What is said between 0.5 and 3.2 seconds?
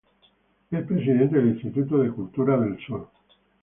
Es presidente del Instituto de Cultura del Sur.